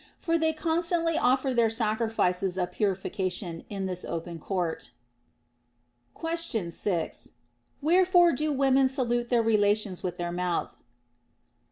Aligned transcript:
For 0.17 0.39
they 0.39 0.51
con 0.51 0.79
stantly 0.79 1.15
offer 1.21 1.53
their 1.53 1.69
sacrifices 1.69 2.57
of 2.57 2.71
purification 2.71 3.63
in 3.69 3.85
this 3.85 4.03
open 4.03 4.39
court. 4.39 4.89
Question 6.15 6.71
6. 6.71 7.33
Wherefore 7.83 8.31
do 8.31 8.51
women 8.51 8.87
salute 8.87 9.29
their 9.29 9.43
relations 9.43 10.01
with 10.01 10.17
their 10.17 10.31
mouth 10.31 10.79